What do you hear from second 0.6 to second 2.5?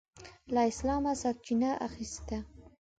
اسلامه سرچینه اخیسته.